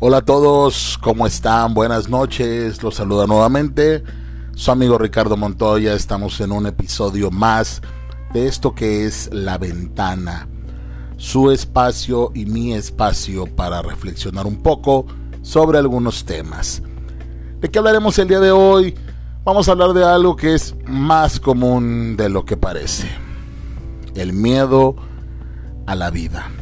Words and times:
Hola 0.00 0.18
a 0.18 0.24
todos, 0.24 0.96
¿cómo 1.02 1.26
están? 1.26 1.74
Buenas 1.74 2.08
noches, 2.08 2.84
los 2.84 2.94
saluda 2.94 3.26
nuevamente 3.26 4.04
su 4.54 4.70
amigo 4.70 4.96
Ricardo 4.96 5.36
Montoya. 5.36 5.92
Estamos 5.92 6.40
en 6.40 6.52
un 6.52 6.68
episodio 6.68 7.32
más 7.32 7.82
de 8.32 8.46
esto 8.46 8.76
que 8.76 9.06
es 9.06 9.28
La 9.32 9.58
Ventana, 9.58 10.46
su 11.16 11.50
espacio 11.50 12.30
y 12.32 12.46
mi 12.46 12.74
espacio 12.74 13.46
para 13.56 13.82
reflexionar 13.82 14.46
un 14.46 14.62
poco 14.62 15.04
sobre 15.42 15.78
algunos 15.78 16.24
temas. 16.24 16.80
¿De 17.60 17.68
qué 17.68 17.80
hablaremos 17.80 18.16
el 18.20 18.28
día 18.28 18.38
de 18.38 18.52
hoy? 18.52 18.94
Vamos 19.42 19.68
a 19.68 19.72
hablar 19.72 19.94
de 19.94 20.04
algo 20.04 20.36
que 20.36 20.54
es 20.54 20.76
más 20.86 21.40
común 21.40 22.16
de 22.16 22.28
lo 22.28 22.44
que 22.44 22.56
parece. 22.56 23.08
El 24.14 24.32
miedo 24.32 24.94
a 25.88 25.96
la 25.96 26.10
vida. 26.10 26.52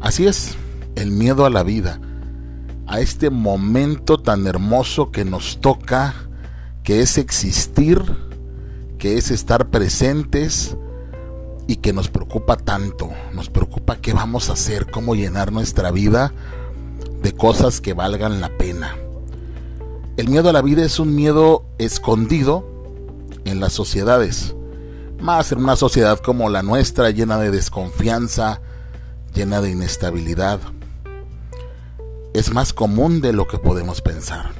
Así 0.00 0.26
es, 0.26 0.56
el 0.96 1.12
miedo 1.12 1.46
a 1.46 1.50
la 1.50 1.62
vida 1.62 2.00
a 2.86 3.00
este 3.00 3.30
momento 3.30 4.18
tan 4.18 4.46
hermoso 4.46 5.10
que 5.10 5.24
nos 5.24 5.60
toca, 5.60 6.14
que 6.82 7.00
es 7.00 7.18
existir, 7.18 8.00
que 8.98 9.16
es 9.16 9.30
estar 9.30 9.70
presentes 9.70 10.76
y 11.66 11.76
que 11.76 11.92
nos 11.92 12.08
preocupa 12.08 12.56
tanto. 12.56 13.10
Nos 13.32 13.48
preocupa 13.50 13.96
qué 13.96 14.12
vamos 14.12 14.50
a 14.50 14.54
hacer, 14.54 14.90
cómo 14.90 15.14
llenar 15.14 15.52
nuestra 15.52 15.90
vida 15.90 16.32
de 17.22 17.32
cosas 17.32 17.80
que 17.80 17.94
valgan 17.94 18.40
la 18.40 18.50
pena. 18.56 18.96
El 20.16 20.28
miedo 20.28 20.50
a 20.50 20.52
la 20.52 20.62
vida 20.62 20.84
es 20.84 20.98
un 20.98 21.14
miedo 21.14 21.64
escondido 21.78 22.68
en 23.44 23.60
las 23.60 23.72
sociedades, 23.72 24.54
más 25.20 25.50
en 25.52 25.58
una 25.58 25.76
sociedad 25.76 26.18
como 26.18 26.50
la 26.50 26.62
nuestra, 26.62 27.10
llena 27.10 27.38
de 27.38 27.50
desconfianza, 27.50 28.60
llena 29.34 29.60
de 29.60 29.70
inestabilidad 29.70 30.60
es 32.34 32.52
más 32.52 32.72
común 32.72 33.20
de 33.20 33.32
lo 33.32 33.46
que 33.46 33.58
podemos 33.58 34.02
pensar. 34.02 34.50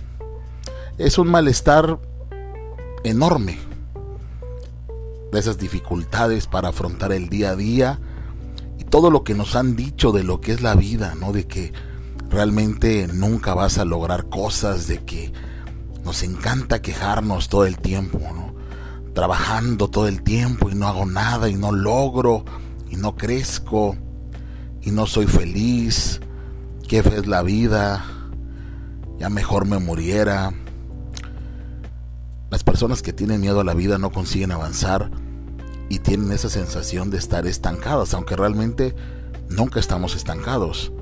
Es 0.96 1.18
un 1.18 1.28
malestar 1.28 1.98
enorme 3.02 3.58
de 5.32 5.40
esas 5.40 5.58
dificultades 5.58 6.46
para 6.46 6.68
afrontar 6.68 7.12
el 7.12 7.28
día 7.28 7.50
a 7.50 7.56
día 7.56 8.00
y 8.78 8.84
todo 8.84 9.10
lo 9.10 9.24
que 9.24 9.34
nos 9.34 9.56
han 9.56 9.74
dicho 9.74 10.12
de 10.12 10.22
lo 10.22 10.40
que 10.40 10.52
es 10.52 10.62
la 10.62 10.76
vida, 10.76 11.16
¿no? 11.16 11.32
De 11.32 11.48
que 11.48 11.72
realmente 12.30 13.08
nunca 13.08 13.54
vas 13.54 13.78
a 13.78 13.84
lograr 13.84 14.28
cosas, 14.28 14.86
de 14.86 15.04
que 15.04 15.32
nos 16.04 16.22
encanta 16.22 16.80
quejarnos 16.80 17.48
todo 17.48 17.66
el 17.66 17.78
tiempo, 17.78 18.20
¿no? 18.20 18.54
Trabajando 19.14 19.90
todo 19.90 20.06
el 20.06 20.22
tiempo 20.22 20.70
y 20.70 20.76
no 20.76 20.86
hago 20.86 21.06
nada 21.06 21.48
y 21.48 21.54
no 21.54 21.72
logro 21.72 22.44
y 22.88 22.94
no 22.94 23.16
crezco 23.16 23.96
y 24.80 24.92
no 24.92 25.06
soy 25.06 25.26
feliz 25.26 26.20
qué 27.02 27.16
es 27.16 27.26
la 27.26 27.42
vida, 27.42 28.04
ya 29.18 29.28
mejor 29.28 29.66
me 29.66 29.78
muriera. 29.78 30.52
Las 32.50 32.62
personas 32.62 33.02
que 33.02 33.12
tienen 33.12 33.40
miedo 33.40 33.58
a 33.58 33.64
la 33.64 33.74
vida 33.74 33.98
no 33.98 34.10
consiguen 34.10 34.52
avanzar 34.52 35.10
y 35.88 35.98
tienen 35.98 36.30
esa 36.30 36.48
sensación 36.48 37.10
de 37.10 37.18
estar 37.18 37.48
estancadas, 37.48 38.14
aunque 38.14 38.36
realmente 38.36 38.94
nunca 39.48 39.80
estamos 39.80 40.14
estancados. 40.14 40.92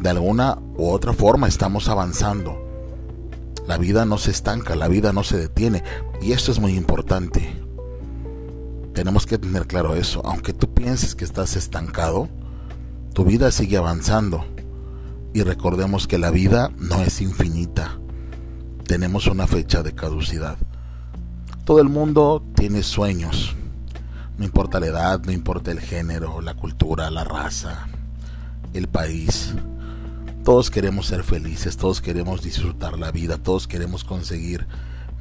De 0.00 0.10
alguna 0.10 0.58
u 0.76 0.88
otra 0.88 1.12
forma 1.12 1.46
estamos 1.46 1.88
avanzando. 1.88 2.58
La 3.68 3.78
vida 3.78 4.04
no 4.06 4.18
se 4.18 4.32
estanca, 4.32 4.74
la 4.74 4.88
vida 4.88 5.12
no 5.12 5.22
se 5.22 5.36
detiene. 5.36 5.84
Y 6.20 6.32
esto 6.32 6.50
es 6.50 6.58
muy 6.58 6.74
importante. 6.74 7.54
Tenemos 8.94 9.26
que 9.26 9.38
tener 9.38 9.68
claro 9.68 9.94
eso. 9.94 10.22
Aunque 10.24 10.54
tú 10.54 10.74
pienses 10.74 11.14
que 11.14 11.24
estás 11.24 11.54
estancado, 11.54 12.28
tu 13.14 13.24
vida 13.24 13.52
sigue 13.52 13.76
avanzando 13.76 14.44
y 15.32 15.42
recordemos 15.42 16.06
que 16.06 16.18
la 16.18 16.30
vida 16.30 16.70
no 16.78 17.02
es 17.02 17.20
infinita. 17.20 17.98
Tenemos 18.86 19.26
una 19.26 19.46
fecha 19.46 19.82
de 19.82 19.94
caducidad. 19.94 20.56
Todo 21.64 21.80
el 21.80 21.88
mundo 21.88 22.44
tiene 22.56 22.82
sueños. 22.82 23.54
No 24.36 24.44
importa 24.44 24.80
la 24.80 24.86
edad, 24.86 25.20
no 25.24 25.32
importa 25.32 25.70
el 25.70 25.80
género, 25.80 26.40
la 26.40 26.54
cultura, 26.54 27.10
la 27.10 27.24
raza, 27.24 27.86
el 28.72 28.88
país. 28.88 29.54
Todos 30.44 30.70
queremos 30.70 31.06
ser 31.06 31.22
felices, 31.22 31.76
todos 31.76 32.00
queremos 32.00 32.42
disfrutar 32.42 32.98
la 32.98 33.12
vida, 33.12 33.36
todos 33.36 33.68
queremos 33.68 34.02
conseguir 34.02 34.66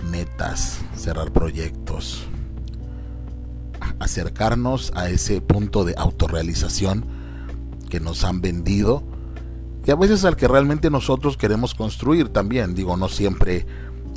metas, 0.10 0.80
cerrar 0.96 1.32
proyectos, 1.32 2.24
acercarnos 4.00 4.92
a 4.96 5.10
ese 5.10 5.42
punto 5.42 5.84
de 5.84 5.94
autorrealización 5.98 7.06
que 7.90 8.00
nos 8.00 8.24
han 8.24 8.40
vendido 8.40 9.04
y 9.86 9.92
a 9.92 9.96
veces 9.96 10.26
al 10.26 10.36
que 10.36 10.48
realmente 10.48 10.90
nosotros 10.90 11.38
queremos 11.38 11.74
construir 11.74 12.30
también. 12.30 12.76
Digo, 12.76 12.98
no 12.98 13.10
siempre 13.10 13.66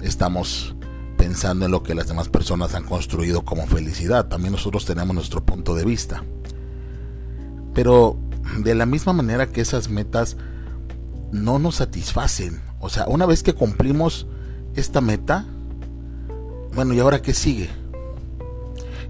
estamos 0.02 0.74
pensando 1.16 1.64
en 1.64 1.70
lo 1.70 1.82
que 1.82 1.94
las 1.94 2.08
demás 2.08 2.28
personas 2.28 2.74
han 2.74 2.84
construido 2.84 3.44
como 3.44 3.66
felicidad. 3.66 4.28
También 4.28 4.52
nosotros 4.52 4.84
tenemos 4.84 5.14
nuestro 5.14 5.44
punto 5.44 5.74
de 5.74 5.84
vista. 5.84 6.24
Pero 7.74 8.18
de 8.58 8.74
la 8.74 8.86
misma 8.86 9.12
manera 9.12 9.50
que 9.50 9.60
esas 9.60 9.88
metas 9.88 10.36
no 11.30 11.58
nos 11.58 11.76
satisfacen. 11.76 12.60
O 12.80 12.88
sea, 12.88 13.06
una 13.06 13.24
vez 13.24 13.42
que 13.42 13.54
cumplimos 13.54 14.26
esta 14.74 15.00
meta, 15.00 15.46
bueno, 16.74 16.92
¿y 16.92 17.00
ahora 17.00 17.22
qué 17.22 17.32
sigue? 17.32 17.70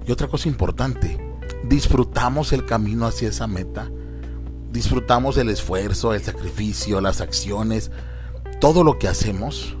Y 0.07 0.11
otra 0.11 0.27
cosa 0.27 0.47
importante, 0.47 1.17
disfrutamos 1.63 2.53
el 2.53 2.65
camino 2.65 3.07
hacia 3.07 3.29
esa 3.29 3.47
meta 3.47 3.89
disfrutamos 4.73 5.37
el 5.37 5.49
esfuerzo, 5.49 6.13
el 6.13 6.23
sacrificio, 6.23 6.99
las 6.99 7.21
acciones, 7.21 7.91
todo 8.59 8.83
lo 8.83 8.97
que 8.97 9.07
hacemos? 9.07 9.77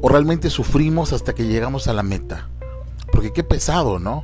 ¿O 0.00 0.08
realmente 0.08 0.48
sufrimos 0.48 1.12
hasta 1.12 1.34
que 1.34 1.46
llegamos 1.46 1.88
a 1.88 1.92
la 1.92 2.04
meta? 2.04 2.48
Porque 3.12 3.32
qué 3.32 3.42
pesado, 3.42 3.98
¿no? 3.98 4.22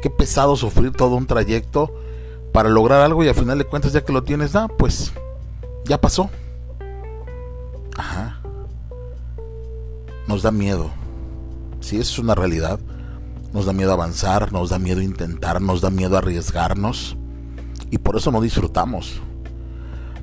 Qué 0.00 0.08
pesado 0.08 0.56
sufrir 0.56 0.92
todo 0.92 1.16
un 1.16 1.26
trayecto 1.26 1.94
para 2.52 2.70
lograr 2.70 3.02
algo 3.02 3.22
y 3.22 3.28
al 3.28 3.34
final 3.34 3.58
de 3.58 3.64
cuentas 3.64 3.92
ya 3.92 4.02
que 4.04 4.12
lo 4.12 4.24
tienes, 4.24 4.56
ah, 4.56 4.68
pues 4.78 5.12
ya 5.84 6.00
pasó. 6.00 6.30
Ajá. 7.96 8.40
Nos 10.26 10.42
da 10.42 10.50
miedo. 10.50 10.90
Si 11.80 11.96
eso 11.96 12.12
es 12.12 12.18
una 12.18 12.34
realidad. 12.34 12.80
Nos 13.52 13.66
da 13.66 13.72
miedo 13.72 13.92
avanzar, 13.92 14.52
nos 14.52 14.70
da 14.70 14.78
miedo 14.78 15.00
intentar, 15.02 15.60
nos 15.60 15.80
da 15.80 15.90
miedo 15.90 16.16
arriesgarnos 16.16 17.17
y 17.90 17.98
por 17.98 18.16
eso 18.16 18.30
no 18.30 18.40
disfrutamos. 18.40 19.20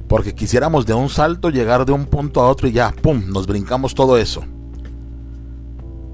Porque 0.08 0.36
quisiéramos 0.36 0.86
de 0.86 0.94
un 0.94 1.10
salto 1.10 1.50
llegar 1.50 1.86
de 1.86 1.92
un 1.92 2.06
punto 2.06 2.42
a 2.42 2.50
otro 2.50 2.68
y 2.68 2.74
ya, 2.74 2.92
¡pum!, 2.92 3.24
nos 3.28 3.48
brincamos 3.48 3.96
todo 3.96 4.18
eso. 4.18 4.44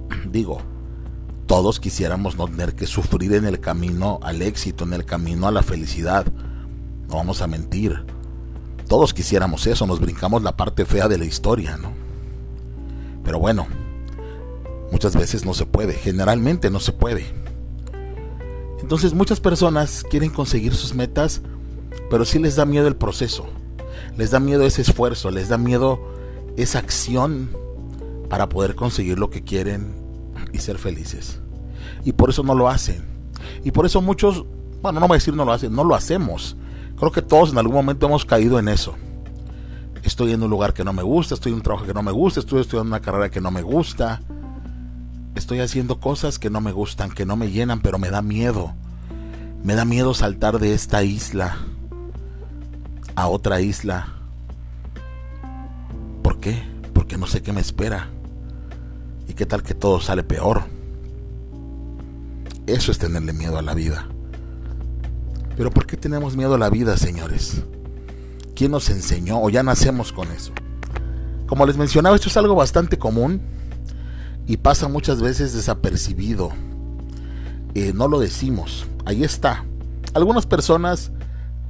Digo, 0.32 0.60
todos 1.46 1.80
quisiéramos 1.80 2.38
no 2.38 2.48
tener 2.48 2.76
que 2.76 2.88
sufrir 2.88 3.34
en 3.34 3.46
el 3.46 3.60
camino 3.60 4.20
al 4.24 4.42
éxito, 4.42 4.86
en 4.86 4.94
el 4.94 5.04
camino 5.04 5.48
a 5.48 5.52
la 5.52 5.64
felicidad. 5.64 6.26
No 7.10 7.16
vamos 7.16 7.42
a 7.42 7.48
mentir. 7.48 8.06
Todos 8.88 9.14
quisiéramos 9.14 9.68
eso, 9.68 9.86
nos 9.86 10.00
brincamos 10.00 10.44
la 10.44 10.56
parte 10.56 10.86
fea 10.86 11.08
de 11.08 11.18
la 11.18 11.26
historia, 11.26 11.78
¿no? 11.78 11.92
Pero 13.24 13.40
bueno, 13.40 13.68
muchas 14.92 15.16
veces 15.16 15.46
no 15.46 15.54
se 15.54 15.66
puede, 15.66 15.94
generalmente 15.94 16.70
no 16.70 16.80
se 16.80 16.94
puede. 16.94 17.41
Entonces 18.82 19.14
muchas 19.14 19.40
personas 19.40 20.04
quieren 20.10 20.32
conseguir 20.32 20.74
sus 20.74 20.94
metas, 20.94 21.42
pero 22.10 22.26
sí 22.26 22.40
les 22.40 22.56
da 22.56 22.66
miedo 22.66 22.88
el 22.88 22.96
proceso. 22.96 23.46
Les 24.18 24.32
da 24.32 24.40
miedo 24.40 24.64
ese 24.64 24.82
esfuerzo, 24.82 25.32
les 25.32 25.50
da 25.50 25.58
miedo 25.58 26.02
esa 26.58 26.80
acción 26.80 27.50
para 28.30 28.50
poder 28.50 28.76
conseguir 28.76 29.20
lo 29.20 29.30
que 29.30 29.44
quieren 29.44 29.94
y 30.52 30.60
ser 30.60 30.78
felices. 30.78 31.40
Y 32.04 32.14
por 32.14 32.30
eso 32.30 32.44
no 32.44 32.56
lo 32.56 32.68
hacen. 32.68 33.06
Y 33.64 33.72
por 33.72 33.86
eso 33.86 34.02
muchos, 34.02 34.46
bueno, 34.82 35.00
no 35.00 35.08
voy 35.08 35.16
a 35.16 35.20
decir 35.20 35.36
no 35.36 35.46
lo 35.46 35.54
hacen, 35.54 35.74
no 35.74 35.84
lo 35.84 35.96
hacemos. 35.96 36.58
Creo 36.98 37.12
que 37.12 37.22
todos 37.22 37.52
en 37.52 37.58
algún 37.58 37.76
momento 37.76 38.08
hemos 38.08 38.26
caído 38.26 38.60
en 38.60 38.68
eso. 38.68 38.96
Estoy 40.04 40.34
en 40.34 40.42
un 40.42 40.50
lugar 40.50 40.74
que 40.74 40.84
no 40.84 40.94
me 40.94 41.04
gusta, 41.04 41.36
estoy 41.36 41.52
en 41.52 41.58
un 41.58 41.62
trabajo 41.62 41.86
que 41.86 41.94
no 41.94 42.02
me 42.02 42.12
gusta, 42.12 42.40
estoy 42.40 42.62
estudiando 42.62 42.90
una 42.90 43.02
carrera 43.02 43.30
que 43.30 43.40
no 43.40 43.52
me 43.52 43.62
gusta 43.62 44.22
estoy 45.36 45.60
haciendo 45.60 46.00
cosas 46.00 46.40
que 46.40 46.50
no 46.50 46.62
me 46.62 46.72
gustan, 46.72 47.12
que 47.12 47.26
no 47.26 47.36
me 47.36 47.52
llenan, 47.52 47.82
pero 47.82 47.98
me 47.98 48.10
da 48.10 48.22
miedo. 48.22 48.74
Me 49.64 49.76
da 49.76 49.86
miedo 49.86 50.14
saltar 50.16 50.58
de 50.58 50.74
esta 50.74 51.04
isla 51.04 51.58
a 53.16 53.28
otra 53.28 53.62
isla. 53.62 54.08
¿Por 56.24 56.40
qué? 56.40 56.64
Porque 56.94 57.18
no 57.18 57.28
sé 57.28 57.44
qué 57.44 57.54
me 57.54 57.62
espera. 57.62 58.10
¿Y 59.28 59.34
qué 59.34 59.46
tal 59.46 59.62
que 59.62 59.76
todo 59.76 60.02
sale 60.02 60.24
peor? 60.24 60.64
Eso 62.66 62.92
es 62.92 62.98
tenerle 62.98 63.34
miedo 63.34 63.60
a 63.60 63.62
la 63.62 63.76
vida. 63.76 64.08
Pero 65.56 65.70
¿por 65.70 65.86
qué 65.86 65.96
tenemos 65.96 66.36
miedo 66.36 66.56
a 66.56 66.58
la 66.58 66.72
vida, 66.72 66.98
señores? 66.98 67.64
¿Quién 68.56 68.72
nos 68.72 68.90
enseñó 68.90 69.42
o 69.42 69.50
ya 69.50 69.62
nacemos 69.62 70.12
con 70.12 70.32
eso? 70.32 70.54
Como 71.46 71.68
les 71.68 71.78
mencionaba, 71.78 72.16
esto 72.16 72.30
es 72.30 72.38
algo 72.38 72.56
bastante 72.56 72.98
común 72.98 73.42
y 74.48 74.58
pasa 74.58 74.88
muchas 74.88 75.22
veces 75.22 75.54
desapercibido. 75.54 76.50
Eh, 77.76 77.94
no 77.94 78.08
lo 78.08 78.20
decimos, 78.20 78.88
ahí 79.06 79.24
está. 79.24 79.66
Algunas 80.14 80.46
personas 80.46 81.12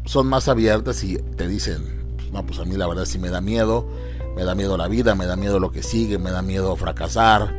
son 0.05 0.27
más 0.27 0.47
abiertas 0.47 1.03
y 1.03 1.17
te 1.17 1.47
dicen, 1.47 2.17
No, 2.31 2.45
pues 2.45 2.59
a 2.59 2.65
mí 2.65 2.75
la 2.75 2.87
verdad 2.87 3.05
sí 3.05 3.19
me 3.19 3.29
da 3.29 3.41
miedo. 3.41 3.87
Me 4.35 4.45
da 4.45 4.55
miedo 4.55 4.77
la 4.77 4.87
vida, 4.87 5.13
me 5.13 5.25
da 5.25 5.35
miedo 5.35 5.59
lo 5.59 5.71
que 5.71 5.83
sigue, 5.83 6.17
me 6.17 6.31
da 6.31 6.41
miedo 6.41 6.75
fracasar. 6.77 7.53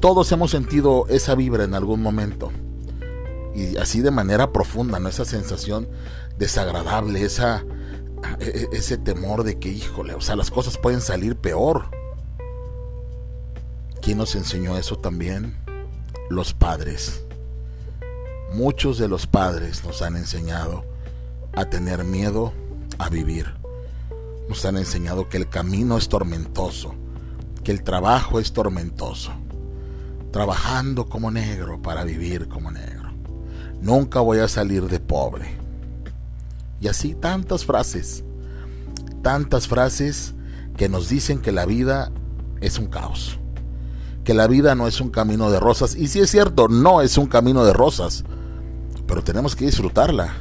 Todos 0.00 0.30
hemos 0.32 0.50
sentido 0.50 1.06
esa 1.08 1.34
vibra 1.34 1.64
en 1.64 1.74
algún 1.74 2.02
momento. 2.02 2.50
Y 3.54 3.76
así 3.76 4.02
de 4.02 4.10
manera 4.10 4.52
profunda, 4.52 4.98
¿no? 4.98 5.08
Esa 5.08 5.24
sensación 5.24 5.88
desagradable, 6.38 7.22
esa, 7.22 7.64
e, 8.40 8.68
e, 8.72 8.76
ese 8.76 8.98
temor 8.98 9.44
de 9.44 9.58
que, 9.58 9.68
híjole, 9.68 10.14
o 10.14 10.20
sea, 10.20 10.36
las 10.36 10.50
cosas 10.50 10.76
pueden 10.76 11.00
salir 11.00 11.36
peor. 11.36 11.88
¿Quién 14.02 14.18
nos 14.18 14.34
enseñó 14.34 14.76
eso 14.76 14.96
también? 14.96 15.56
Los 16.28 16.52
padres. 16.52 17.25
Muchos 18.52 18.98
de 18.98 19.08
los 19.08 19.26
padres 19.26 19.84
nos 19.84 20.02
han 20.02 20.16
enseñado 20.16 20.84
a 21.52 21.64
tener 21.64 22.04
miedo 22.04 22.52
a 22.98 23.08
vivir. 23.08 23.46
Nos 24.48 24.64
han 24.64 24.76
enseñado 24.76 25.28
que 25.28 25.36
el 25.36 25.48
camino 25.48 25.98
es 25.98 26.08
tormentoso, 26.08 26.94
que 27.64 27.72
el 27.72 27.82
trabajo 27.82 28.38
es 28.38 28.52
tormentoso. 28.52 29.32
Trabajando 30.30 31.06
como 31.08 31.30
negro 31.30 31.82
para 31.82 32.04
vivir 32.04 32.48
como 32.48 32.70
negro. 32.70 33.10
Nunca 33.80 34.20
voy 34.20 34.38
a 34.38 34.48
salir 34.48 34.84
de 34.88 35.00
pobre. 35.00 35.58
Y 36.80 36.88
así 36.88 37.14
tantas 37.14 37.64
frases, 37.64 38.22
tantas 39.22 39.66
frases 39.66 40.34
que 40.76 40.88
nos 40.88 41.08
dicen 41.08 41.40
que 41.40 41.52
la 41.52 41.66
vida 41.66 42.12
es 42.60 42.78
un 42.78 42.86
caos, 42.86 43.38
que 44.24 44.34
la 44.34 44.46
vida 44.46 44.74
no 44.74 44.86
es 44.86 45.00
un 45.00 45.10
camino 45.10 45.50
de 45.50 45.58
rosas. 45.58 45.94
Y 45.94 46.08
si 46.08 46.20
es 46.20 46.30
cierto, 46.30 46.68
no 46.68 47.00
es 47.00 47.16
un 47.16 47.26
camino 47.26 47.64
de 47.64 47.72
rosas, 47.72 48.24
pero 49.06 49.22
tenemos 49.22 49.56
que 49.56 49.66
disfrutarla. 49.66 50.34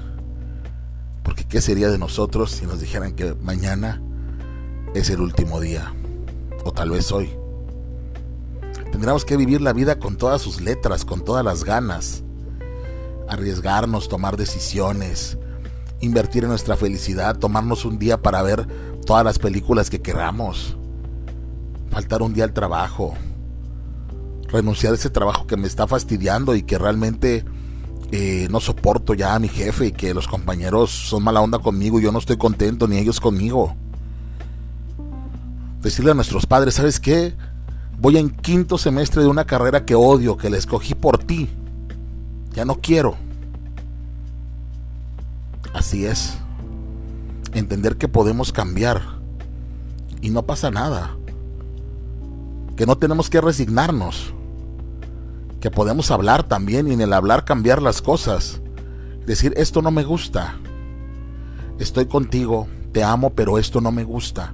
Porque 1.23 1.45
¿qué 1.45 1.61
sería 1.61 1.89
de 1.89 1.97
nosotros 1.97 2.51
si 2.51 2.65
nos 2.65 2.79
dijeran 2.79 3.13
que 3.13 3.33
mañana 3.35 4.01
es 4.93 5.09
el 5.09 5.21
último 5.21 5.59
día? 5.59 5.93
O 6.63 6.71
tal 6.71 6.91
vez 6.91 7.11
hoy. 7.11 7.29
Tendríamos 8.91 9.25
que 9.25 9.37
vivir 9.37 9.61
la 9.61 9.73
vida 9.73 9.99
con 9.99 10.17
todas 10.17 10.41
sus 10.41 10.61
letras, 10.61 11.03
con 11.03 11.23
todas 11.23 11.43
las 11.43 11.63
ganas. 11.63 12.23
Arriesgarnos, 13.27 14.07
tomar 14.07 14.37
decisiones, 14.37 15.37
invertir 15.99 16.43
en 16.43 16.49
nuestra 16.49 16.75
felicidad, 16.75 17.37
tomarnos 17.37 17.85
un 17.85 17.97
día 17.97 18.21
para 18.21 18.41
ver 18.41 18.67
todas 19.05 19.23
las 19.23 19.39
películas 19.39 19.89
que 19.89 20.01
queramos, 20.01 20.77
faltar 21.89 22.21
un 22.21 22.33
día 22.33 22.43
al 22.43 22.53
trabajo, 22.53 23.15
renunciar 24.47 24.93
a 24.93 24.95
ese 24.95 25.09
trabajo 25.09 25.47
que 25.47 25.57
me 25.57 25.67
está 25.67 25.87
fastidiando 25.87 26.55
y 26.55 26.63
que 26.63 26.77
realmente 26.77 27.45
eh, 28.11 28.47
no 28.49 28.59
soporto 28.59 29.13
ya 29.13 29.35
a 29.35 29.39
mi 29.39 29.47
jefe 29.47 29.87
y 29.87 29.91
que 29.91 30.13
los 30.13 30.27
compañeros 30.27 30.91
son 30.91 31.23
mala 31.23 31.41
onda 31.41 31.59
conmigo 31.59 31.99
y 31.99 32.03
yo 32.03 32.11
no 32.11 32.19
estoy 32.19 32.37
contento 32.37 32.87
ni 32.87 32.97
ellos 32.97 33.19
conmigo. 33.19 33.75
Decirle 35.81 36.11
a 36.11 36.15
nuestros 36.15 36.45
padres, 36.45 36.75
¿sabes 36.75 36.99
qué? 36.99 37.33
Voy 37.99 38.17
en 38.17 38.29
quinto 38.29 38.77
semestre 38.77 39.21
de 39.23 39.29
una 39.29 39.45
carrera 39.45 39.85
que 39.85 39.95
odio, 39.95 40.37
que 40.37 40.49
la 40.49 40.57
escogí 40.57 40.95
por 40.95 41.17
ti. 41.17 41.49
Ya 42.53 42.65
no 42.65 42.75
quiero. 42.75 43.15
Así 45.73 46.05
es. 46.05 46.37
Entender 47.53 47.97
que 47.97 48.07
podemos 48.07 48.51
cambiar 48.51 49.01
y 50.21 50.29
no 50.29 50.43
pasa 50.43 50.71
nada. 50.71 51.15
Que 52.75 52.85
no 52.85 52.97
tenemos 52.97 53.29
que 53.29 53.41
resignarnos. 53.41 54.33
Que 55.65 55.71
podemos 55.71 56.11
hablar 56.11 56.43
también 56.43 56.87
y 56.87 56.93
en 56.93 57.01
el 57.01 57.11
hablar 57.11 57.43
cambiar 57.43 57.81
las 57.81 58.03
cosas. 58.03 58.61
Decir, 59.25 59.51
esto 59.57 59.81
no 59.81 59.89
me 59.89 60.03
gusta. 60.03 60.59
Estoy 61.79 62.05
contigo, 62.05 62.67
te 62.91 63.03
amo, 63.03 63.31
pero 63.31 63.57
esto 63.57 63.81
no 63.81 63.91
me 63.91 64.03
gusta. 64.03 64.53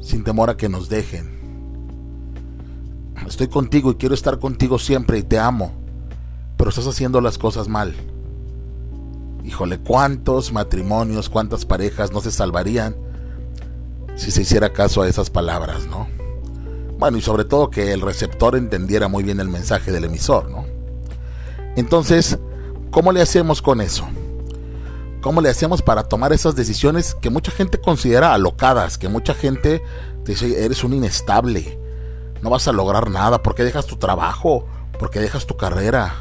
Sin 0.00 0.24
temor 0.24 0.50
a 0.50 0.56
que 0.56 0.68
nos 0.68 0.88
dejen. 0.88 1.30
Estoy 3.28 3.46
contigo 3.46 3.92
y 3.92 3.94
quiero 3.94 4.16
estar 4.16 4.40
contigo 4.40 4.80
siempre 4.80 5.18
y 5.18 5.22
te 5.22 5.38
amo, 5.38 5.70
pero 6.56 6.70
estás 6.70 6.88
haciendo 6.88 7.20
las 7.20 7.38
cosas 7.38 7.68
mal. 7.68 7.94
Híjole, 9.44 9.78
¿cuántos 9.78 10.52
matrimonios, 10.52 11.28
cuántas 11.28 11.64
parejas 11.64 12.10
no 12.10 12.20
se 12.20 12.32
salvarían 12.32 12.96
si 14.16 14.32
se 14.32 14.42
hiciera 14.42 14.72
caso 14.72 15.02
a 15.02 15.08
esas 15.08 15.30
palabras, 15.30 15.86
no? 15.86 16.25
Bueno, 16.98 17.18
y 17.18 17.22
sobre 17.22 17.44
todo 17.44 17.70
que 17.70 17.92
el 17.92 18.00
receptor 18.00 18.56
entendiera 18.56 19.08
muy 19.08 19.22
bien 19.22 19.40
el 19.40 19.48
mensaje 19.48 19.92
del 19.92 20.04
emisor, 20.04 20.50
¿no? 20.50 20.64
Entonces, 21.76 22.38
¿cómo 22.90 23.12
le 23.12 23.20
hacemos 23.20 23.60
con 23.60 23.80
eso? 23.82 24.08
¿Cómo 25.20 25.40
le 25.40 25.50
hacemos 25.50 25.82
para 25.82 26.04
tomar 26.04 26.32
esas 26.32 26.56
decisiones 26.56 27.14
que 27.14 27.30
mucha 27.30 27.52
gente 27.52 27.80
considera 27.80 28.32
alocadas, 28.32 28.96
que 28.96 29.08
mucha 29.08 29.34
gente 29.34 29.82
dice, 30.24 30.64
eres 30.64 30.84
un 30.84 30.94
inestable, 30.94 31.78
no 32.42 32.48
vas 32.48 32.66
a 32.68 32.72
lograr 32.72 33.10
nada, 33.10 33.42
¿por 33.42 33.54
qué 33.54 33.64
dejas 33.64 33.86
tu 33.86 33.96
trabajo? 33.96 34.66
¿Por 34.98 35.10
qué 35.10 35.20
dejas 35.20 35.46
tu 35.46 35.56
carrera? 35.56 36.14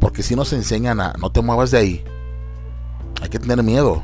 Porque 0.00 0.22
si 0.22 0.36
nos 0.36 0.52
enseñan 0.52 1.00
a 1.00 1.14
no 1.14 1.32
te 1.32 1.40
muevas 1.40 1.70
de 1.70 1.78
ahí, 1.78 2.04
hay 3.22 3.28
que 3.28 3.38
tener 3.38 3.62
miedo. 3.62 4.02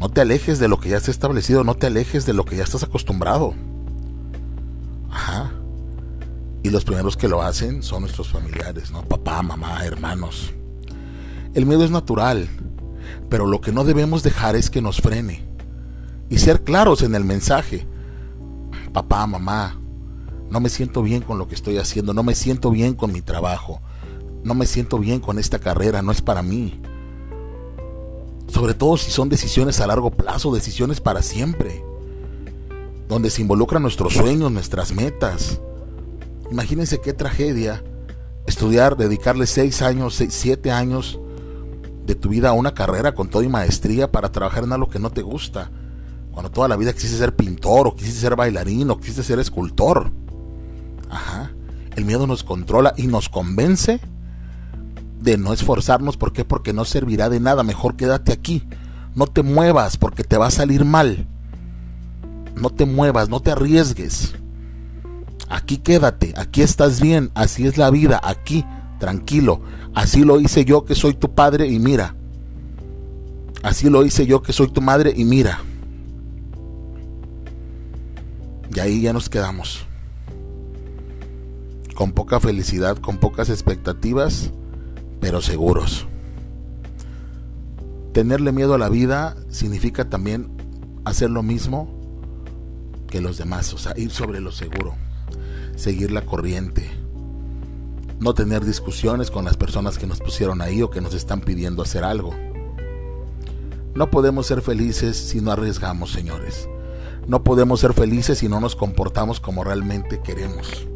No 0.00 0.08
te 0.08 0.20
alejes 0.20 0.58
de 0.58 0.68
lo 0.68 0.80
que 0.80 0.88
ya 0.88 0.96
está 0.96 1.10
establecido, 1.10 1.62
no 1.62 1.76
te 1.76 1.86
alejes 1.86 2.26
de 2.26 2.32
lo 2.32 2.44
que 2.44 2.56
ya 2.56 2.64
estás 2.64 2.82
acostumbrado. 2.82 3.54
Ajá. 5.14 5.52
Y 6.64 6.70
los 6.70 6.84
primeros 6.84 7.16
que 7.16 7.28
lo 7.28 7.40
hacen 7.40 7.82
son 7.82 8.02
nuestros 8.02 8.28
familiares, 8.28 8.90
¿no? 8.90 9.02
Papá, 9.04 9.42
mamá, 9.42 9.84
hermanos. 9.84 10.52
El 11.54 11.66
miedo 11.66 11.84
es 11.84 11.90
natural, 11.90 12.48
pero 13.30 13.46
lo 13.46 13.60
que 13.60 13.70
no 13.70 13.84
debemos 13.84 14.22
dejar 14.22 14.56
es 14.56 14.70
que 14.70 14.82
nos 14.82 15.00
frene. 15.00 15.46
Y 16.28 16.38
ser 16.38 16.64
claros 16.64 17.02
en 17.02 17.14
el 17.14 17.24
mensaje. 17.24 17.86
Papá, 18.92 19.26
mamá, 19.26 19.78
no 20.50 20.58
me 20.58 20.68
siento 20.68 21.02
bien 21.02 21.22
con 21.22 21.38
lo 21.38 21.46
que 21.46 21.54
estoy 21.54 21.78
haciendo, 21.78 22.12
no 22.12 22.22
me 22.22 22.34
siento 22.34 22.70
bien 22.70 22.94
con 22.94 23.12
mi 23.12 23.20
trabajo, 23.20 23.80
no 24.42 24.54
me 24.54 24.66
siento 24.66 24.98
bien 24.98 25.20
con 25.20 25.38
esta 25.38 25.58
carrera, 25.58 26.02
no 26.02 26.10
es 26.10 26.22
para 26.22 26.42
mí. 26.42 26.80
Sobre 28.48 28.74
todo 28.74 28.96
si 28.96 29.10
son 29.10 29.28
decisiones 29.28 29.80
a 29.80 29.86
largo 29.86 30.10
plazo, 30.10 30.52
decisiones 30.52 31.00
para 31.00 31.22
siempre, 31.22 31.84
donde 33.08 33.30
se 33.30 33.42
involucran 33.42 33.82
nuestros 33.82 34.14
sueños, 34.14 34.50
nuestras 34.50 34.92
metas. 34.92 35.60
Imagínense 36.50 37.00
qué 37.00 37.12
tragedia 37.12 37.82
estudiar, 38.46 38.96
dedicarle 38.96 39.46
seis 39.46 39.82
años, 39.82 40.22
siete 40.28 40.70
años 40.70 41.18
de 42.06 42.14
tu 42.14 42.28
vida 42.28 42.50
a 42.50 42.52
una 42.52 42.74
carrera 42.74 43.14
con 43.14 43.28
toda 43.28 43.44
y 43.44 43.48
maestría 43.48 44.12
para 44.12 44.30
trabajar 44.30 44.64
en 44.64 44.72
algo 44.72 44.88
que 44.88 44.98
no 44.98 45.10
te 45.10 45.22
gusta. 45.22 45.70
Cuando 46.32 46.50
toda 46.50 46.68
la 46.68 46.76
vida 46.76 46.92
quisiste 46.92 47.16
ser 47.16 47.36
pintor, 47.36 47.86
o 47.86 47.94
quisiste 47.94 48.20
ser 48.20 48.36
bailarín, 48.36 48.90
o 48.90 48.98
quisiste 48.98 49.22
ser 49.22 49.38
escultor. 49.38 50.10
Ajá. 51.08 51.52
El 51.96 52.04
miedo 52.04 52.26
nos 52.26 52.42
controla 52.42 52.92
y 52.96 53.06
nos 53.06 53.28
convence 53.28 54.00
de 55.20 55.38
no 55.38 55.52
esforzarnos. 55.52 56.16
¿Por 56.16 56.32
qué? 56.32 56.44
Porque 56.44 56.72
no 56.72 56.84
servirá 56.84 57.28
de 57.28 57.40
nada. 57.40 57.62
Mejor 57.62 57.96
quédate 57.96 58.32
aquí. 58.32 58.66
No 59.14 59.26
te 59.28 59.42
muevas 59.42 59.96
porque 59.96 60.24
te 60.24 60.36
va 60.36 60.48
a 60.48 60.50
salir 60.50 60.84
mal. 60.84 61.28
No 62.54 62.70
te 62.70 62.86
muevas, 62.86 63.28
no 63.28 63.40
te 63.40 63.50
arriesgues. 63.50 64.34
Aquí 65.48 65.78
quédate, 65.78 66.34
aquí 66.36 66.62
estás 66.62 67.00
bien, 67.00 67.30
así 67.34 67.66
es 67.66 67.76
la 67.76 67.90
vida, 67.90 68.20
aquí, 68.22 68.64
tranquilo. 68.98 69.60
Así 69.94 70.24
lo 70.24 70.40
hice 70.40 70.64
yo 70.64 70.84
que 70.84 70.94
soy 70.94 71.14
tu 71.14 71.34
padre 71.34 71.68
y 71.68 71.78
mira. 71.78 72.16
Así 73.62 73.88
lo 73.88 74.04
hice 74.04 74.26
yo 74.26 74.42
que 74.42 74.52
soy 74.52 74.68
tu 74.68 74.80
madre 74.80 75.12
y 75.16 75.24
mira. 75.24 75.60
Y 78.74 78.80
ahí 78.80 79.02
ya 79.02 79.12
nos 79.12 79.28
quedamos. 79.28 79.86
Con 81.94 82.12
poca 82.12 82.40
felicidad, 82.40 82.98
con 82.98 83.18
pocas 83.18 83.50
expectativas 83.50 84.50
pero 85.24 85.40
seguros. 85.40 86.06
Tenerle 88.12 88.52
miedo 88.52 88.74
a 88.74 88.78
la 88.78 88.90
vida 88.90 89.36
significa 89.48 90.10
también 90.10 90.50
hacer 91.06 91.30
lo 91.30 91.42
mismo 91.42 91.93
que 93.14 93.20
los 93.20 93.38
demás, 93.38 93.72
o 93.72 93.78
sea, 93.78 93.94
ir 93.96 94.10
sobre 94.10 94.40
lo 94.40 94.50
seguro, 94.50 94.96
seguir 95.76 96.10
la 96.10 96.26
corriente, 96.26 96.90
no 98.18 98.34
tener 98.34 98.64
discusiones 98.64 99.30
con 99.30 99.44
las 99.44 99.56
personas 99.56 99.98
que 99.98 100.08
nos 100.08 100.18
pusieron 100.18 100.60
ahí 100.60 100.82
o 100.82 100.90
que 100.90 101.00
nos 101.00 101.14
están 101.14 101.40
pidiendo 101.40 101.80
hacer 101.80 102.02
algo. 102.02 102.34
No 103.94 104.10
podemos 104.10 104.48
ser 104.48 104.62
felices 104.62 105.16
si 105.16 105.40
no 105.40 105.52
arriesgamos, 105.52 106.10
señores. 106.10 106.68
No 107.28 107.44
podemos 107.44 107.78
ser 107.78 107.92
felices 107.92 108.38
si 108.38 108.48
no 108.48 108.58
nos 108.58 108.74
comportamos 108.74 109.38
como 109.38 109.62
realmente 109.62 110.20
queremos. 110.20 110.88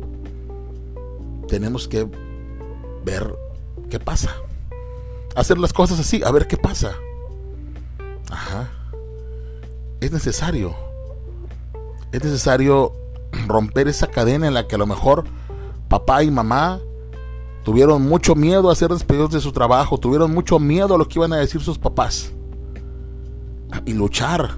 Tenemos 1.46 1.86
que 1.86 2.10
ver 3.04 3.32
¿Qué 3.88 4.00
pasa? 4.00 4.34
Hacer 5.36 5.56
las 5.58 5.72
cosas 5.72 6.00
así, 6.00 6.20
a 6.24 6.32
ver 6.32 6.48
qué 6.48 6.56
pasa. 6.56 6.96
Ajá. 8.28 8.72
Es 10.00 10.10
necesario. 10.10 10.87
Es 12.12 12.24
necesario 12.24 12.92
romper 13.46 13.88
esa 13.88 14.06
cadena 14.06 14.46
en 14.46 14.54
la 14.54 14.66
que 14.66 14.76
a 14.76 14.78
lo 14.78 14.86
mejor 14.86 15.24
papá 15.88 16.22
y 16.22 16.30
mamá 16.30 16.80
tuvieron 17.64 18.02
mucho 18.02 18.34
miedo 18.34 18.70
a 18.70 18.74
ser 18.74 18.90
despedidos 18.90 19.30
de 19.30 19.40
su 19.40 19.52
trabajo, 19.52 19.98
tuvieron 19.98 20.32
mucho 20.32 20.58
miedo 20.58 20.94
a 20.94 20.98
lo 20.98 21.06
que 21.06 21.18
iban 21.18 21.32
a 21.32 21.36
decir 21.36 21.60
sus 21.60 21.78
papás. 21.78 22.32
y 23.84 23.92
luchar 23.92 24.56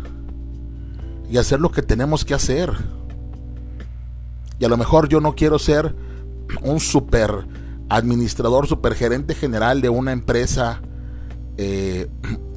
y 1.29 1.39
hacer 1.39 1.61
lo 1.61 1.71
que 1.71 1.83
tenemos 1.83 2.25
que 2.25 2.35
hacer. 2.35 2.73
Y 4.59 4.65
a 4.65 4.69
lo 4.69 4.77
mejor 4.77 5.09
yo 5.09 5.21
no 5.21 5.35
quiero 5.35 5.59
ser 5.59 5.95
un 6.63 6.81
super 6.81 7.47
administrador, 7.89 8.67
super 8.67 8.95
gerente 8.95 9.35
general 9.35 9.81
de 9.81 9.89
una 9.89 10.13
empresa 10.13 10.81
eh, 11.57 12.09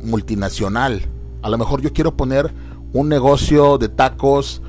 multinacional. 0.04 1.02
A 1.42 1.50
lo 1.50 1.58
mejor 1.58 1.82
yo 1.82 1.94
quiero 1.94 2.16
poner 2.16 2.54
un 2.94 3.10
negocio 3.10 3.78
de 3.78 3.90
tacos, 3.90 4.62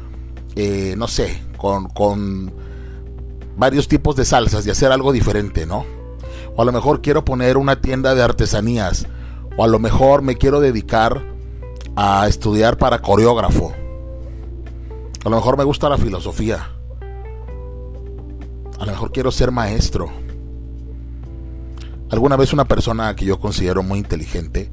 eh, 0.56 0.94
no 0.96 1.08
sé, 1.08 1.42
con, 1.56 1.88
con 1.88 2.52
varios 3.56 3.88
tipos 3.88 4.16
de 4.16 4.24
salsas 4.24 4.66
y 4.66 4.70
hacer 4.70 4.92
algo 4.92 5.12
diferente, 5.12 5.66
¿no? 5.66 5.84
O 6.56 6.62
a 6.62 6.64
lo 6.64 6.72
mejor 6.72 7.02
quiero 7.02 7.24
poner 7.24 7.56
una 7.56 7.80
tienda 7.80 8.14
de 8.14 8.22
artesanías. 8.22 9.06
O 9.56 9.64
a 9.64 9.68
lo 9.68 9.78
mejor 9.78 10.22
me 10.22 10.36
quiero 10.36 10.60
dedicar 10.60 11.22
a 11.96 12.26
estudiar 12.28 12.76
para 12.76 13.00
coreógrafo. 13.00 13.72
A 15.24 15.28
lo 15.28 15.36
mejor 15.36 15.56
me 15.56 15.64
gusta 15.64 15.88
la 15.88 15.98
filosofía. 15.98 16.70
A 18.78 18.84
lo 18.84 18.92
mejor 18.92 19.12
quiero 19.12 19.30
ser 19.30 19.50
maestro. 19.50 20.10
Alguna 22.10 22.36
vez 22.36 22.52
una 22.52 22.66
persona 22.66 23.14
que 23.16 23.24
yo 23.24 23.38
considero 23.38 23.82
muy 23.82 23.98
inteligente 23.98 24.70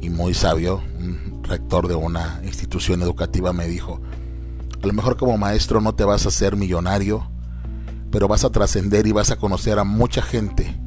y 0.00 0.10
muy 0.10 0.34
sabio, 0.34 0.82
un 0.98 1.42
rector 1.44 1.88
de 1.88 1.94
una 1.94 2.40
institución 2.44 3.02
educativa, 3.02 3.52
me 3.52 3.66
dijo, 3.66 4.00
a 4.82 4.86
lo 4.86 4.92
mejor 4.92 5.16
como 5.16 5.36
maestro 5.36 5.80
no 5.80 5.94
te 5.94 6.04
vas 6.04 6.26
a 6.26 6.30
ser 6.30 6.56
millonario, 6.56 7.30
pero 8.10 8.28
vas 8.28 8.44
a 8.44 8.50
trascender 8.50 9.06
y 9.06 9.12
vas 9.12 9.30
a 9.30 9.36
conocer 9.36 9.78
a 9.78 9.84
mucha 9.84 10.22
gente 10.22 10.78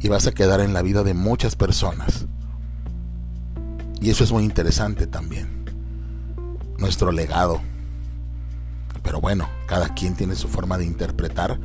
y 0.00 0.08
vas 0.08 0.26
a 0.26 0.32
quedar 0.32 0.60
en 0.60 0.72
la 0.72 0.82
vida 0.82 1.02
de 1.04 1.14
muchas 1.14 1.54
personas. 1.54 2.26
Y 4.00 4.10
eso 4.10 4.24
es 4.24 4.32
muy 4.32 4.44
interesante 4.44 5.06
también. 5.06 5.64
Nuestro 6.78 7.12
legado. 7.12 7.60
Pero 9.04 9.20
bueno, 9.20 9.48
cada 9.66 9.94
quien 9.94 10.14
tiene 10.14 10.34
su 10.34 10.48
forma 10.48 10.76
de 10.76 10.84
interpretar 10.84 11.60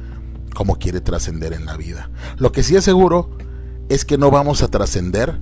cómo 0.54 0.78
quiere 0.78 1.02
trascender 1.02 1.54
en 1.54 1.66
la 1.66 1.76
vida. 1.76 2.12
Lo 2.38 2.52
que 2.52 2.62
sí 2.62 2.76
es 2.76 2.84
seguro 2.84 3.36
es 3.90 4.06
que 4.06 4.18
no 4.20 4.30
vamos 4.30 4.62
a 4.62 4.68
trascender 4.68 5.40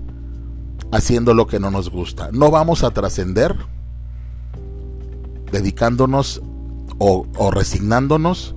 haciendo 0.91 1.33
lo 1.33 1.47
que 1.47 1.59
no 1.59 1.71
nos 1.71 1.89
gusta. 1.89 2.29
No 2.31 2.51
vamos 2.51 2.83
a 2.83 2.91
trascender 2.91 3.57
dedicándonos 5.55 6.41
o, 6.97 7.25
resignándonos 7.51 8.55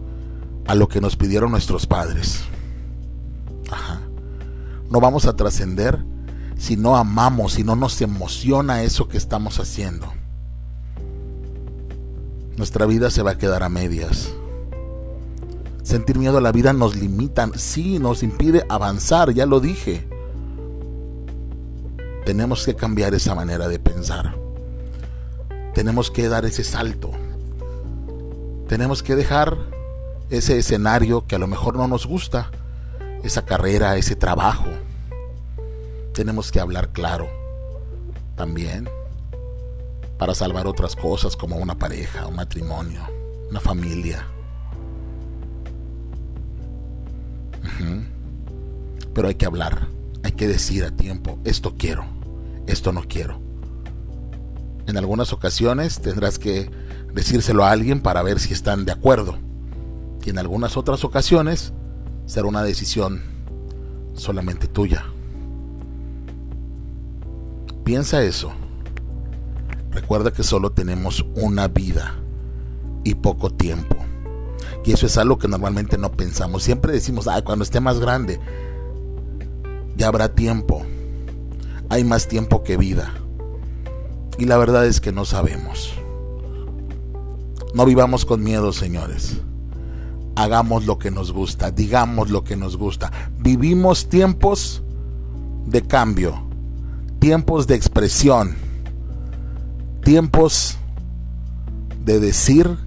a 0.66 0.74
lo 0.74 0.88
que 0.88 1.00
nos 1.00 1.16
pidieron 1.16 1.50
nuestros 1.50 1.86
padres. 1.86 2.40
Ajá. 3.70 4.00
No 4.90 5.00
vamos 5.00 5.26
a 5.26 5.36
trascender 5.36 6.04
si 6.56 6.76
no 6.76 6.96
amamos, 6.96 7.52
si 7.54 7.64
no 7.64 7.76
nos 7.76 8.00
emociona 8.00 8.82
eso 8.82 9.08
que 9.08 9.16
estamos 9.16 9.60
haciendo 9.60 10.18
nuestra 12.58 12.86
vida 12.86 13.10
se 13.10 13.22
va 13.22 13.32
a 13.32 13.38
quedar 13.38 13.62
a 13.62 13.68
medias. 13.68 14.34
Sentir 15.82 16.18
miedo 16.18 16.38
a 16.38 16.40
la 16.40 16.52
vida 16.52 16.72
nos 16.72 16.96
limitan, 16.96 17.52
sí, 17.56 17.98
nos 17.98 18.22
impide 18.22 18.66
avanzar, 18.68 19.32
ya 19.32 19.46
lo 19.46 19.60
dije. 19.60 20.06
Tenemos 22.26 22.66
que 22.66 22.74
cambiar 22.74 23.14
esa 23.14 23.34
manera 23.34 23.68
de 23.68 23.78
pensar. 23.78 24.36
Tenemos 25.78 26.10
que 26.10 26.28
dar 26.28 26.44
ese 26.44 26.64
salto. 26.64 27.12
Tenemos 28.66 29.04
que 29.04 29.14
dejar 29.14 29.56
ese 30.28 30.58
escenario 30.58 31.28
que 31.28 31.36
a 31.36 31.38
lo 31.38 31.46
mejor 31.46 31.76
no 31.76 31.86
nos 31.86 32.04
gusta, 32.04 32.50
esa 33.22 33.44
carrera, 33.44 33.96
ese 33.96 34.16
trabajo. 34.16 34.66
Tenemos 36.14 36.50
que 36.50 36.58
hablar 36.58 36.88
claro 36.88 37.28
también 38.34 38.90
para 40.18 40.34
salvar 40.34 40.66
otras 40.66 40.96
cosas 40.96 41.36
como 41.36 41.54
una 41.54 41.78
pareja, 41.78 42.26
un 42.26 42.34
matrimonio, 42.34 43.02
una 43.48 43.60
familia. 43.60 44.26
Pero 49.14 49.28
hay 49.28 49.36
que 49.36 49.46
hablar, 49.46 49.86
hay 50.24 50.32
que 50.32 50.48
decir 50.48 50.82
a 50.82 50.90
tiempo, 50.90 51.38
esto 51.44 51.76
quiero, 51.78 52.04
esto 52.66 52.90
no 52.90 53.04
quiero. 53.04 53.47
En 54.88 54.96
algunas 54.96 55.34
ocasiones 55.34 56.00
tendrás 56.00 56.38
que 56.38 56.70
decírselo 57.12 57.62
a 57.62 57.72
alguien 57.72 58.00
para 58.00 58.22
ver 58.22 58.40
si 58.40 58.54
están 58.54 58.86
de 58.86 58.92
acuerdo. 58.92 59.38
Y 60.24 60.30
en 60.30 60.38
algunas 60.38 60.78
otras 60.78 61.04
ocasiones 61.04 61.74
será 62.24 62.48
una 62.48 62.62
decisión 62.62 63.22
solamente 64.14 64.66
tuya. 64.66 65.04
Piensa 67.84 68.22
eso. 68.22 68.50
Recuerda 69.90 70.32
que 70.32 70.42
solo 70.42 70.72
tenemos 70.72 71.22
una 71.34 71.68
vida 71.68 72.14
y 73.04 73.14
poco 73.14 73.50
tiempo. 73.50 73.96
Y 74.86 74.92
eso 74.92 75.04
es 75.04 75.18
algo 75.18 75.38
que 75.38 75.48
normalmente 75.48 75.98
no 75.98 76.12
pensamos. 76.12 76.62
Siempre 76.62 76.94
decimos, 76.94 77.28
ah, 77.28 77.44
cuando 77.44 77.62
esté 77.62 77.80
más 77.80 78.00
grande, 78.00 78.40
ya 79.96 80.08
habrá 80.08 80.34
tiempo. 80.34 80.82
Hay 81.90 82.04
más 82.04 82.26
tiempo 82.26 82.64
que 82.64 82.78
vida. 82.78 83.12
Y 84.38 84.44
la 84.44 84.56
verdad 84.56 84.86
es 84.86 85.00
que 85.00 85.12
no 85.12 85.24
sabemos. 85.24 85.92
No 87.74 87.84
vivamos 87.84 88.24
con 88.24 88.42
miedo, 88.42 88.72
señores. 88.72 89.38
Hagamos 90.36 90.86
lo 90.86 90.98
que 90.98 91.10
nos 91.10 91.32
gusta, 91.32 91.70
digamos 91.70 92.30
lo 92.30 92.44
que 92.44 92.56
nos 92.56 92.76
gusta. 92.76 93.10
Vivimos 93.38 94.08
tiempos 94.08 94.82
de 95.66 95.82
cambio, 95.82 96.40
tiempos 97.18 97.66
de 97.66 97.74
expresión 97.74 98.68
tiempos 100.08 100.78
de 102.02 102.18
decir, 102.18 102.78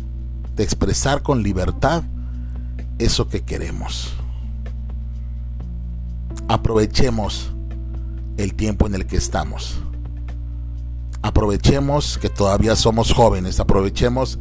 de 0.55 0.63
expresar 0.63 1.21
con 1.21 1.43
libertad 1.43 2.01
eso 2.97 3.27
que 3.27 3.41
queremos. 3.41 4.11
Aprovechemos 6.47 7.51
el 8.37 8.55
tiempo 8.55 8.87
en 8.87 8.95
el 8.95 9.05
que 9.05 9.17
estamos. 9.17 9.79
Aprovechemos 11.21 12.17
que 12.17 12.29
todavía 12.29 12.75
somos 12.75 13.13
jóvenes, 13.13 13.59
aprovechemos 13.59 14.39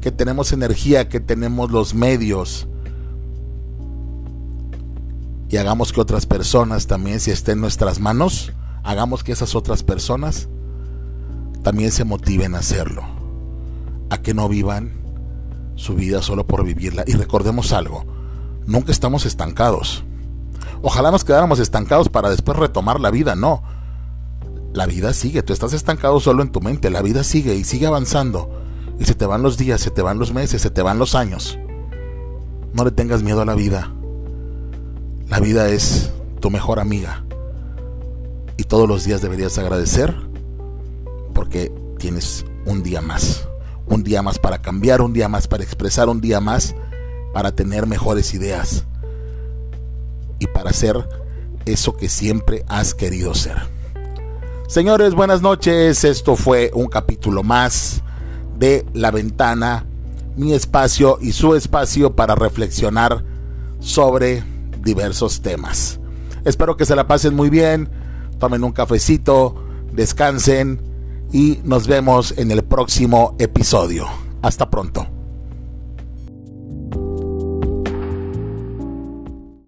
que 0.00 0.12
tenemos 0.12 0.52
energía, 0.52 1.08
que 1.08 1.20
tenemos 1.20 1.70
los 1.70 1.94
medios. 1.94 2.68
Y 5.48 5.56
hagamos 5.56 5.92
que 5.92 6.00
otras 6.00 6.26
personas 6.26 6.86
también, 6.86 7.20
si 7.20 7.30
estén 7.30 7.54
en 7.54 7.62
nuestras 7.62 7.98
manos, 7.98 8.52
hagamos 8.84 9.24
que 9.24 9.32
esas 9.32 9.54
otras 9.54 9.82
personas 9.82 10.48
también 11.62 11.90
se 11.90 12.04
motiven 12.04 12.54
a 12.54 12.58
hacerlo, 12.58 13.02
a 14.10 14.18
que 14.18 14.34
no 14.34 14.48
vivan 14.48 14.92
su 15.74 15.94
vida 15.94 16.20
solo 16.22 16.46
por 16.46 16.64
vivirla. 16.64 17.04
Y 17.06 17.12
recordemos 17.12 17.72
algo, 17.72 18.04
nunca 18.66 18.92
estamos 18.92 19.24
estancados. 19.24 20.04
Ojalá 20.82 21.10
nos 21.10 21.24
quedáramos 21.24 21.58
estancados 21.58 22.08
para 22.08 22.30
después 22.30 22.58
retomar 22.58 23.00
la 23.00 23.10
vida, 23.10 23.34
no. 23.34 23.62
La 24.78 24.86
vida 24.86 25.12
sigue, 25.12 25.42
tú 25.42 25.52
estás 25.52 25.72
estancado 25.72 26.20
solo 26.20 26.40
en 26.40 26.52
tu 26.52 26.60
mente, 26.60 26.88
la 26.88 27.02
vida 27.02 27.24
sigue 27.24 27.56
y 27.56 27.64
sigue 27.64 27.88
avanzando. 27.88 28.48
Y 29.00 29.06
se 29.06 29.16
te 29.16 29.26
van 29.26 29.42
los 29.42 29.58
días, 29.58 29.80
se 29.80 29.90
te 29.90 30.02
van 30.02 30.20
los 30.20 30.32
meses, 30.32 30.62
se 30.62 30.70
te 30.70 30.82
van 30.82 31.00
los 31.00 31.16
años. 31.16 31.58
No 32.74 32.84
le 32.84 32.92
tengas 32.92 33.24
miedo 33.24 33.42
a 33.42 33.44
la 33.44 33.56
vida. 33.56 33.92
La 35.26 35.40
vida 35.40 35.68
es 35.68 36.12
tu 36.38 36.50
mejor 36.50 36.78
amiga. 36.78 37.24
Y 38.56 38.62
todos 38.62 38.88
los 38.88 39.02
días 39.02 39.20
deberías 39.20 39.58
agradecer 39.58 40.14
porque 41.34 41.72
tienes 41.98 42.44
un 42.64 42.84
día 42.84 43.00
más. 43.00 43.48
Un 43.88 44.04
día 44.04 44.22
más 44.22 44.38
para 44.38 44.62
cambiar, 44.62 45.02
un 45.02 45.12
día 45.12 45.28
más 45.28 45.48
para 45.48 45.64
expresar, 45.64 46.08
un 46.08 46.20
día 46.20 46.38
más 46.38 46.76
para 47.34 47.50
tener 47.50 47.88
mejores 47.88 48.32
ideas 48.32 48.84
y 50.38 50.46
para 50.46 50.72
ser 50.72 51.08
eso 51.64 51.96
que 51.96 52.08
siempre 52.08 52.64
has 52.68 52.94
querido 52.94 53.34
ser. 53.34 53.76
Señores, 54.68 55.14
buenas 55.14 55.40
noches. 55.40 56.04
Esto 56.04 56.36
fue 56.36 56.70
un 56.74 56.88
capítulo 56.88 57.42
más 57.42 58.02
de 58.58 58.84
La 58.92 59.10
Ventana, 59.10 59.86
mi 60.36 60.52
espacio 60.52 61.16
y 61.22 61.32
su 61.32 61.54
espacio 61.54 62.14
para 62.14 62.34
reflexionar 62.34 63.24
sobre 63.80 64.44
diversos 64.82 65.40
temas. 65.40 66.00
Espero 66.44 66.76
que 66.76 66.84
se 66.84 66.94
la 66.94 67.06
pasen 67.06 67.34
muy 67.34 67.48
bien, 67.48 67.88
tomen 68.38 68.62
un 68.62 68.72
cafecito, 68.72 69.54
descansen 69.94 70.82
y 71.32 71.60
nos 71.64 71.86
vemos 71.86 72.34
en 72.36 72.50
el 72.50 72.62
próximo 72.62 73.36
episodio. 73.38 74.06
Hasta 74.42 74.68
pronto. 74.68 75.17